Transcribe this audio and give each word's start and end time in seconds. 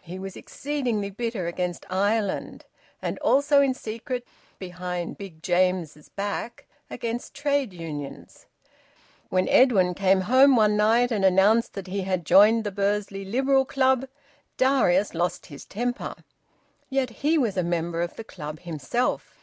He 0.00 0.18
was 0.18 0.36
exceedingly 0.36 1.10
bitter 1.10 1.46
against 1.46 1.86
Ireland; 1.88 2.64
and 3.00 3.20
also, 3.20 3.60
in 3.62 3.72
secret, 3.72 4.26
behind 4.58 5.16
Big 5.16 5.44
James's 5.44 6.08
back, 6.08 6.66
against 6.90 7.34
trade 7.34 7.72
unions. 7.72 8.46
When 9.28 9.46
Edwin 9.46 9.94
came 9.94 10.22
home 10.22 10.56
one 10.56 10.76
night 10.76 11.12
and 11.12 11.24
announced 11.24 11.74
that 11.74 11.86
he 11.86 12.00
had 12.02 12.26
joined 12.26 12.64
the 12.64 12.72
Bursley 12.72 13.24
Liberal 13.24 13.64
Club, 13.64 14.08
Darius 14.56 15.14
lost 15.14 15.46
his 15.46 15.64
temper. 15.66 16.16
Yet 16.88 17.10
he 17.22 17.38
was 17.38 17.56
a 17.56 17.62
member 17.62 18.02
of 18.02 18.16
the 18.16 18.24
club 18.24 18.58
himself. 18.58 19.36